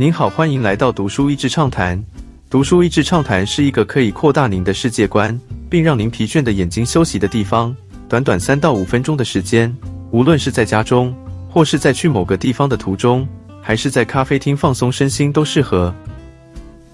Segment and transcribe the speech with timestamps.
[0.00, 2.02] 您好，欢迎来到读书益智畅谈。
[2.48, 5.38] 读书益智畅谈是一个可以扩大您的世界观，
[5.68, 7.76] 并让您疲倦的眼睛休息的地方。
[8.08, 9.70] 短短三到五分钟的时间，
[10.10, 11.14] 无论是在家中，
[11.50, 13.28] 或是在去某个地方的途中，
[13.60, 15.94] 还是在咖啡厅放松身心，都适合。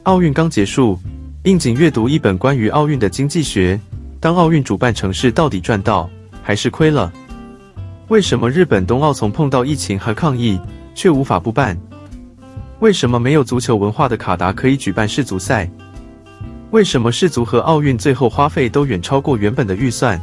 [0.03, 0.99] 奥运刚结束，
[1.45, 3.81] 应景阅读一本关于奥运的经济学。
[4.19, 6.11] 当奥运主办城市到底赚到
[6.43, 7.13] 还是亏了？
[8.09, 10.59] 为什么日本冬奥从碰到疫情和抗议，
[10.93, 11.79] 却无法不办？
[12.81, 15.69] 为什么没有足球文化的卡达可以举办世足赛？
[16.73, 20.21] 为什么世足和奥运最后花费都远超过原本的预算？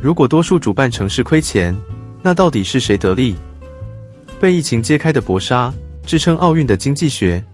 [0.00, 1.76] 如果多数主办城市亏钱，
[2.22, 3.36] 那到底是谁得利？
[4.40, 5.72] 被疫情揭开的薄纱，
[6.06, 7.44] 支撑奥运的经济学。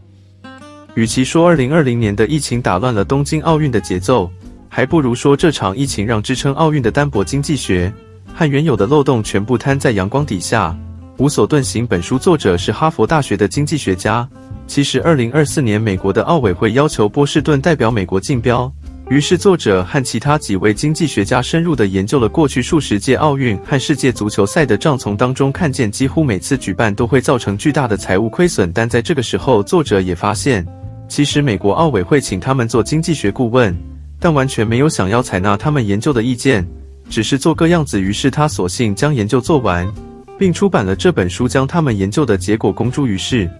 [0.94, 4.30] 与其说二零二零年的疫情打乱了东京奥运的节奏，
[4.68, 7.92] 还不如说这场疫情让支撑奥运的单薄经济学
[8.32, 10.76] 和原有的漏洞全部摊在阳光底下。
[11.18, 11.86] 无所遁形。
[11.86, 14.28] 本书作者是哈佛大学的经济学家。
[14.66, 18.70] 其实，二零二四年美国的奥委会要求波士顿代表美国竞标，
[19.08, 28.70] 于是作者和其他几位经济学家深入的研究了过去数十届奥运和世界足球赛的账，从当中看见几乎每次举办都会造成巨大的财务亏损。
[28.72, 30.66] 但在这个时候，作者也发现，
[31.08, 33.74] 其实美国奥委会请他们做经济学顾问，
[34.20, 36.64] 但完全没有想要采纳他们研究的意见，
[37.08, 37.98] 只是做个样子。
[37.98, 39.90] 于是他索性将研究做完。
[40.38, 43.50] 并出版了这本书，将他们研究的结果公诸于世。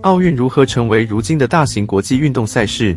[0.00, 2.96] 奥运如何成为如今的大型国际运动赛事？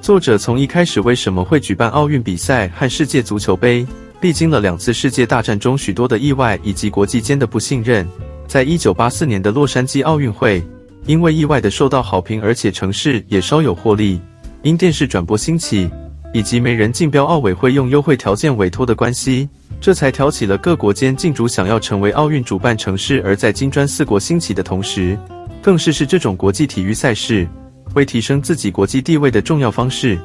[0.00, 3.86] 作者从一开始为什么会举办奥运比赛和世界足球杯，
[4.20, 8.06] 历经了两次世界大战中许多的意外以及国际间的不信任。
[8.46, 10.62] 在一九八四年的洛杉矶奥运会，
[11.06, 14.20] 因为意外的受到好评，而且城市也稍有获利，
[14.62, 15.88] 因电视转播兴起，
[16.32, 19.48] 以及没人竞标，奥委会用优惠条件委托的关系。
[19.80, 25.18] 这才挑起了各国间竞逐想要成为奥运主办城市，而在金砖四国兴起的同时，
[25.60, 27.48] 更是是这种国际体育赛事
[27.94, 30.16] 为提升自己国际地位的重要方式。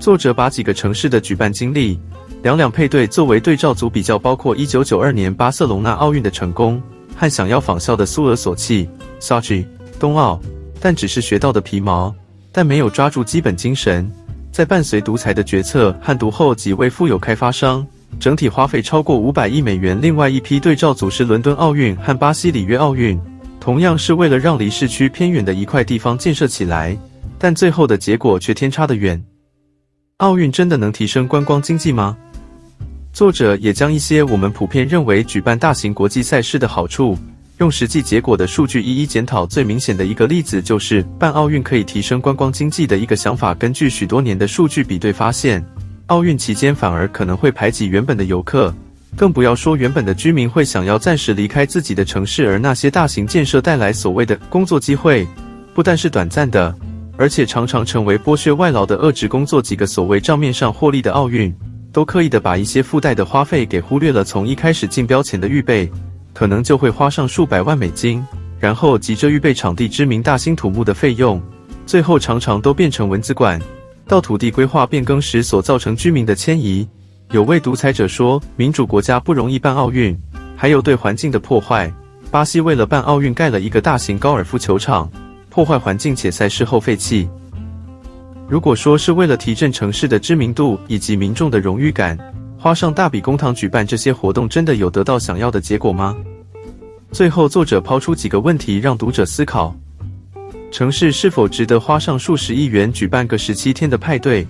[0.00, 2.00] 作者把几个城市的举办经历
[2.42, 6.80] 两两配对作为对照组比较，包括一九九二年巴塞隆纳奥运的成功
[7.14, 8.88] 和想要仿效的苏俄索契
[9.20, 9.66] （Sochi）
[10.00, 10.40] 冬奥，
[10.80, 12.14] 但只是学到的皮毛，
[12.50, 14.10] 但没有抓住基本精神。
[14.50, 17.86] 在伴随独裁的决策和独后几位富有开发商。
[18.18, 19.96] 整体花费超过五百亿美元。
[20.00, 23.20] 另外一批对照组是伦敦奥运和巴西里约奥运，
[23.60, 26.96] 同样是为了让离市区偏远的一块地方建设起来，
[27.38, 29.22] 但最后的结果却天差的远。
[30.16, 32.16] 奥运真的能提升观光经济吗？
[33.12, 37.16] 作者也将一些我们普遍认为举办大型国际赛事的好处，
[37.58, 39.46] 用实际结果的数据一一检讨。
[39.46, 43.54] 最明显的一个例子就是办奥运可以提升观光经济的一个想法。
[43.54, 45.64] 根据许多年的数据比对发现。
[46.08, 48.74] 奥运期间反而可能会排挤原本的游客，
[49.14, 52.48] 更不要说原本的居民会想要暂时离开自己的城市。
[52.48, 55.26] 而那些大型建设带来所谓的工作机会，
[55.74, 56.74] 不但是短暂的，
[57.18, 59.60] 而且常常成为剥削外劳的恶职工作。
[59.60, 61.54] 几个所谓账面上获利的奥运，
[61.92, 64.24] 都刻意的把一些附带的花费给忽略了。
[64.24, 65.86] 从一开始竞标前的预备，
[66.38, 68.24] 可能就会花上数百万美金，
[68.60, 71.42] 然后急着预备场地、知名大兴土木的费用，
[71.84, 73.60] 最后常常都变成蚊子馆。
[74.06, 76.86] 到土地规划变更时所造成居民的迁移，
[77.32, 80.16] 有位独裁者说，民主国家不容易办奥运，
[80.56, 81.92] 还有对环境的破坏。
[82.30, 85.10] 巴西为了办奥运盖了一个大型高尔夫球场，
[85.50, 87.28] 破坏环境且赛事后废弃。
[88.48, 92.16] 如果说是为了提振城市的知名度以及民众的荣誉感，
[92.60, 96.16] 花上大笔公帑举办这些活动，真的有得到想要的结果吗？
[97.12, 99.72] 最后，作者抛出几个问题让读者思考。
[100.72, 104.44] 城市是否值得花上数十亿元举办个十七天的派对？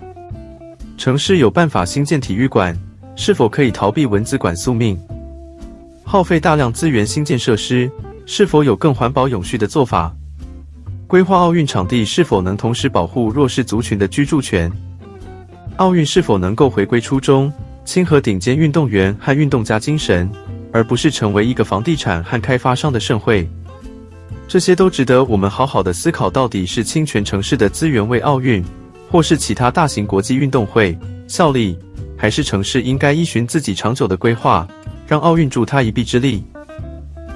[0.97, 2.75] 城市有办法新建体育馆，
[3.15, 4.99] 是否可以逃避蚊子馆宿命？
[6.03, 7.91] 耗费大量资源新建设施，
[8.25, 10.11] 是否有更环保永续的做法？
[11.07, 14.73] 规划奥运场地是否能同时保护弱势族群的居住权？
[15.77, 17.53] 奥运是否能够回归初衷，
[17.89, 20.31] 亲和顶尖运动员和运动家精神，
[20.75, 23.49] 而不是成为一个房地产和开发商的盛会？
[24.47, 28.63] 这些都值得我们好好的思考，到底是倾全城市的资源为奥运，
[29.11, 30.97] 或是其他大型国际运动会
[31.27, 31.79] 效力，
[32.15, 34.69] 还是城市应该依循自己长久的规划，
[35.07, 36.45] 让奥运助他一臂之力？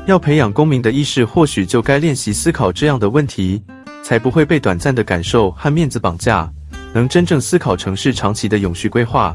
[0.04, 3.62] 要培养公民的意识，或许就该练习思考这样的问题，
[4.02, 6.52] 才不会被短暂的感受和面子绑架，
[6.92, 9.34] 能真正思考城市长期的永续规划。